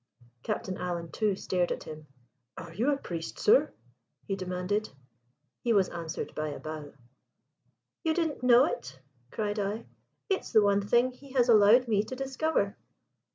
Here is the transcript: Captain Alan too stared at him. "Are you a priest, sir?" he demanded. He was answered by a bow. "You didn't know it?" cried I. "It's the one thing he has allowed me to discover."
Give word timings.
Captain 0.41 0.77
Alan 0.79 1.11
too 1.11 1.35
stared 1.35 1.71
at 1.71 1.83
him. 1.83 2.07
"Are 2.57 2.73
you 2.73 2.89
a 2.91 2.97
priest, 2.97 3.37
sir?" 3.37 3.71
he 4.25 4.35
demanded. 4.35 4.89
He 5.61 5.73
was 5.73 5.89
answered 5.89 6.33
by 6.33 6.47
a 6.47 6.57
bow. 6.59 6.93
"You 8.03 8.15
didn't 8.15 8.41
know 8.41 8.65
it?" 8.65 8.99
cried 9.29 9.59
I. 9.59 9.85
"It's 10.27 10.51
the 10.53 10.63
one 10.63 10.81
thing 10.81 11.11
he 11.11 11.33
has 11.33 11.49
allowed 11.49 11.87
me 11.87 12.01
to 12.05 12.15
discover." 12.15 12.75